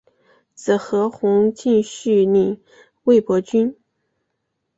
[0.55, 2.59] 子何弘敬续领
[3.03, 3.77] 魏博军。